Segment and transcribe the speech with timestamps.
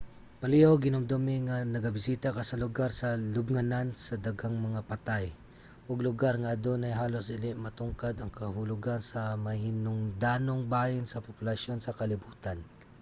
[0.41, 5.25] palihug hinumdumi nga nagabisita ka sa lugar sa lubnganan sa daghang mga patay
[5.89, 11.95] ug lugar nga adunay halos dili matugkad ang kahulogan sa mahinungdanong bahin sa populasyon sa
[11.99, 12.57] kalibutan